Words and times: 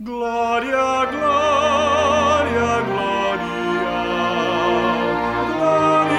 Glória, 0.00 0.70
glória, 1.10 2.82
glória, 2.86 3.48
glória 5.50 6.14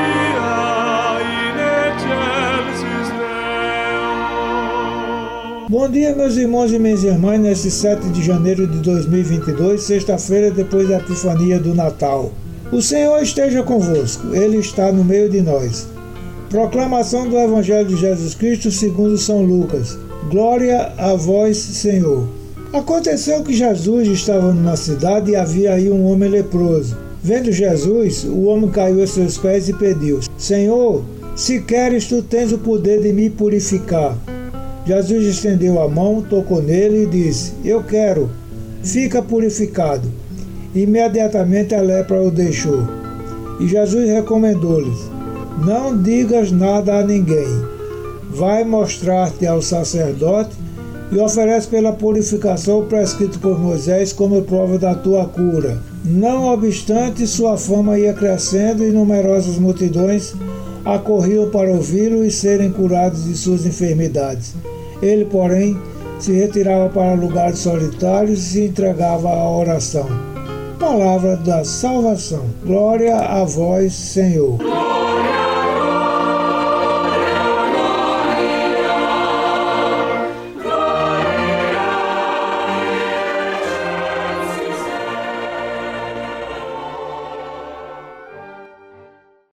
in. 5.63 5.69
Bom 5.69 5.87
dia, 5.87 6.13
meus 6.13 6.35
irmãos 6.35 6.73
e 6.73 6.77
minhas 6.77 7.05
irmãs, 7.05 7.39
nesse 7.39 7.71
7 7.71 8.09
de 8.09 8.21
janeiro 8.21 8.68
de 8.68 8.79
2022, 8.79 9.82
sexta-feira 9.82 10.52
depois 10.52 10.89
da 10.89 10.98
Epifania 10.98 11.57
do 11.57 11.73
Natal. 11.73 12.34
O 12.73 12.82
Senhor 12.82 13.23
esteja 13.23 13.64
convosco, 13.64 14.36
Ele 14.36 14.57
está 14.57 14.91
no 14.91 15.05
meio 15.05 15.30
de 15.30 15.39
nós. 15.39 15.88
Proclamação 16.50 17.30
do 17.30 17.38
Evangelho 17.38 17.88
de 17.88 17.96
Jesus 17.96 18.36
Cristo 18.36 18.70
segundo 18.71 19.18
São 19.18 19.41
Lucas. 19.41 19.98
Glória 20.30 20.91
a 20.98 21.14
vós, 21.16 21.55
Senhor. 21.55 22.38
Aconteceu 22.71 23.41
que 23.41 23.51
Jesus 23.51 24.07
estava 24.07 24.54
numa 24.54 24.77
cidade 24.77 25.32
e 25.32 25.36
havia 25.36 25.73
aí 25.73 25.89
um 25.89 26.05
homem 26.05 26.29
leproso. 26.29 26.95
Vendo 27.21 27.51
Jesus, 27.51 28.23
o 28.23 28.43
homem 28.43 28.69
caiu 28.69 29.01
a 29.01 29.07
seus 29.07 29.39
pés 29.39 29.68
e 29.68 29.73
pediu: 29.73 30.19
Senhor, 30.37 31.04
se 31.36 31.61
queres, 31.61 32.05
tu 32.05 32.22
tens 32.22 32.52
o 32.52 32.59
poder 32.59 33.02
de 33.02 33.12
me 33.12 33.28
purificar. 33.28 34.16
Jesus 34.86 35.26
estendeu 35.26 35.82
a 35.82 35.90
mão, 35.90 36.22
tocou 36.22 36.62
nele 36.62 37.05
e 37.05 37.08
disse: 37.08 37.54
Eu 37.66 37.84
quero, 37.84 38.30
fica 38.84 39.20
purificado. 39.20 40.08
Imediatamente 40.76 41.73
a 41.73 41.81
lepra 41.81 42.22
o 42.22 42.30
deixou. 42.30 42.88
E 43.59 43.67
Jesus 43.67 44.08
recomendou-lhes: 44.08 45.09
Não 45.66 46.00
digas 46.00 46.52
nada 46.52 47.00
a 47.00 47.04
ninguém. 47.04 47.48
Vai 48.30 48.64
mostrar-te 48.64 49.48
ao 49.48 49.59
sacerdote 49.59 50.56
e 51.12 51.18
oferece 51.18 51.68
pela 51.68 51.91
purificação 51.91 52.86
prescrito 52.86 53.40
por 53.40 53.59
Moisés 53.59 54.13
como 54.13 54.41
prova 54.44 54.77
da 54.77 54.94
tua 54.94 55.26
cura. 55.26 55.80
Não 56.05 56.45
obstante, 56.54 57.25
sua 57.25 57.58
fama 57.58 57.97
ia 57.97 58.14
crescendo 58.14 58.84
e 58.84 58.92
numerosas 58.92 59.58
multidões 59.58 60.34
acorriam 60.86 61.50
para 61.50 61.72
ouvi-lo 61.72 62.23
e 62.23 62.31
serem 62.31 62.72
curados 62.72 63.25
de 63.25 63.36
suas 63.36 63.66
enfermidades. 63.66 64.53
Ele, 65.02 65.25
porém, 65.25 65.78
se 66.19 66.31
retirava 66.34 66.89
para 66.89 67.14
lugares 67.14 67.59
solitários 67.59 68.39
e 68.39 68.50
se 68.50 68.66
entregava 68.66 69.30
à 69.30 69.50
oração. 69.50 70.08
Palavra 70.80 71.36
da 71.38 71.64
salvação. 71.64 72.45
Glória 72.66 73.17
a 73.17 73.44
vós, 73.44 73.94
Senhor. 73.94 74.58